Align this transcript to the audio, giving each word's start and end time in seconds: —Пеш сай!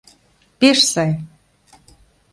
—Пеш 0.59 0.79
сай! 0.91 1.11